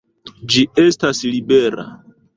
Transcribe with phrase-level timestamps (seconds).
[0.53, 1.89] Ĝi estas libera!